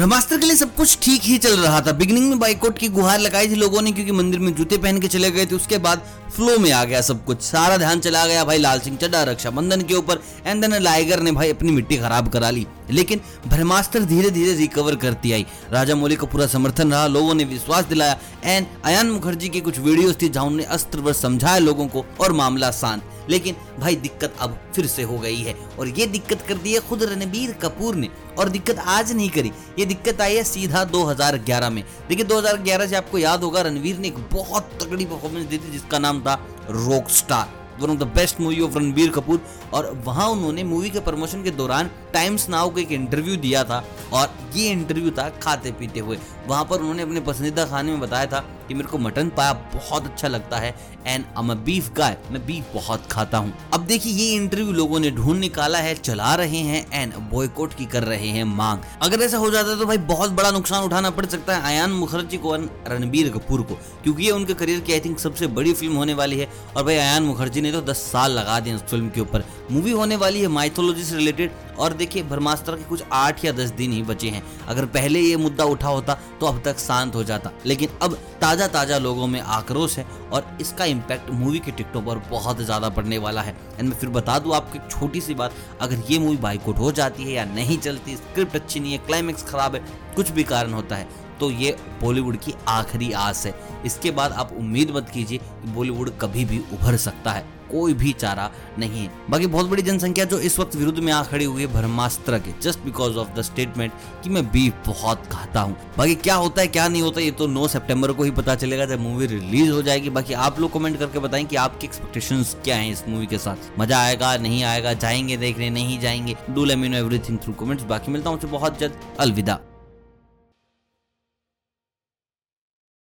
[0.00, 3.18] ब्रह्मास्त्र के लिए सब कुछ ठीक ही चल रहा था। बिगनिंग में बाइकोट की गुहार
[3.20, 6.06] लगाई थी लोगों ने, क्योंकि मंदिर में जूते पहन के चले गए थे। उसके बाद
[6.36, 9.82] फ्लो में आ गया सब कुछ। सारा ध्यान चला गया भाई, लाल सिंह चड्डा रक्षाबंधन
[9.82, 14.30] के ऊपर एंड देन लाइगर ने भाई अपनी मिट्टी खराब करा ली। लेकिन ब्रह्मास्त्र धीरे
[14.30, 18.66] धीरे रिकवर करती आई। राजा मौली का पूरा समर्थन रहा, लोगों ने विश्वास दिलाया एंड
[18.84, 22.70] अयान मुखर्जी की कुछ वीडियोस थी, जहाँ उन्होंने अस्त्र वर समझाया लोगों को और मामला
[22.72, 26.74] शांत। लेकिन भाई दिक्कत अब फिर से हो गई है। और ये दिक्कत कर दी
[26.74, 28.08] है खुद रणबीर कपूर ने।
[28.38, 32.96] और दिक्कत आज नहीं करी। ये दिक्कत आई है सीधा 2011 में। देखिए 2011 से
[32.96, 36.46] आपको याद होगा रणवीर ने एक बहुत तगड़ी परफॉर्मेंस दी थी, जिसका नाम था
[37.08, 39.40] Rockstar one of the best movie of Ranbir Kapoor.
[39.74, 43.84] और वहाँ उन्होंने मूवी के प्रमोशन के दौरान टाइम्स नाउ को एक इंटरव्यू दिया था।
[44.12, 48.26] और ये इंटरव्यू था खाते पीते हुए। वहाँ पर उन्होंने अपने पसंदीदा खाने में बताया
[48.26, 50.74] था कि मेरे को मटन पाया बहुत अच्छा लगता है
[51.06, 55.10] एंड अम बीफ गाय मैं बीफ बहुत खाता हूँ। अब देखिए, ये इंटरव्यू लोगों ने
[55.10, 59.38] ढूंढ निकाला है, चला रहे हैं एंड बॉयकॉट की कर रहे हैं मांग। अगर ऐसा
[59.38, 63.30] हो जाता तो भाई बहुत बड़ा नुकसान उठाना पड़ सकता है अयान मुखर्जी को रणबीर
[63.30, 66.48] कपूर को, क्योंकि ये उनके करियर की आई थिंक सबसे बड़ी फ़िल्म होने वाली है।
[66.76, 69.90] और भाई अयान मुखर्जी ने तो दस साल लगा दिए इस फ़िल्म के ऊपर। मूवी
[69.92, 71.50] होने वाली है माइथोलॉजी से रिलेटेड
[71.80, 75.36] और देखिए ब्रह्मास्त्र के कुछ आठ या दस दिन ही बचे हैं। अगर पहले ये
[75.38, 79.40] मुद्दा उठा होता तो अब तक शांत हो जाता। लेकिन अब ताज़ा ताज़ा लोगों में
[79.40, 83.88] आक्रोश है और इसका इम्पैक्ट मूवी के टिकटों पर बहुत ज़्यादा पड़ने वाला है। एंड
[83.88, 87.24] मैं फिर बता दूँ आपको एक छोटी सी बात, अगर ये मूवी बाइकआउट हो जाती
[87.24, 89.80] है या नहीं चलती स्क्रिप्ट अच्छी नहीं है क्लाइमेक्स खराब है,
[90.16, 91.08] कुछ भी कारण होता है
[91.40, 93.54] तो ये बॉलीवुड की आखिरी आस है।
[93.86, 98.12] इसके बाद आप उम्मीद मत कीजिए कि बॉलीवुड कभी भी उभर सकता है। कोई भी
[98.12, 101.62] चारा नहीं। है बाकी बहुत बड़ी जनसंख्या जो इस वक्त विरुद्ध में आ खड़ी हुई
[101.62, 103.92] है ब्रह्मास्त्र के just because of the statement
[104.24, 107.46] कि मैं बीफ बहुत खाता हूँ। बाकी क्या होता है, क्या नहीं होता, ये तो
[107.46, 110.98] 9 सितंबर को ही पता चलेगा जब मूवी रिलीज़ हो जाएगी। बाकी आप लोग कमेंट
[110.98, 114.92] करके बताएँ कि आपकी एक्सपेक्टेशंस क्या है इस मूवी के साथ। मज़ा आएगा, नहीं आएगा,
[114.94, 118.78] जाएँगे देखने नहीं जाएँगे। Do let me know everything through comments बाकी मिलता हूँ बहुत
[118.78, 119.60] जल्द। अलविदा।